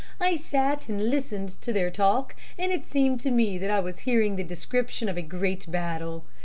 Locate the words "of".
5.07-5.15